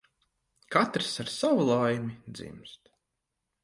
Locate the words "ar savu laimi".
1.21-2.15